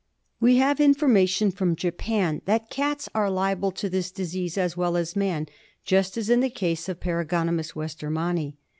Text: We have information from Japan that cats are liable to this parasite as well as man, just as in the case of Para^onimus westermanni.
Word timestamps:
We 0.39 0.57
have 0.57 0.79
information 0.79 1.51
from 1.51 1.75
Japan 1.75 2.41
that 2.45 2.71
cats 2.71 3.07
are 3.13 3.29
liable 3.29 3.69
to 3.73 3.87
this 3.87 4.11
parasite 4.11 4.57
as 4.57 4.75
well 4.75 4.97
as 4.97 5.15
man, 5.15 5.45
just 5.85 6.17
as 6.17 6.27
in 6.27 6.39
the 6.39 6.49
case 6.49 6.89
of 6.89 6.99
Para^onimus 6.99 7.75
westermanni. 7.75 8.55